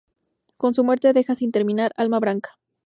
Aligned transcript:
Con 0.57 0.73
su 0.73 0.83
muerte, 0.83 1.13
deja 1.13 1.35
sin 1.35 1.51
terminar 1.51 1.91
"Alma 1.95 2.19
Branca". 2.19 2.57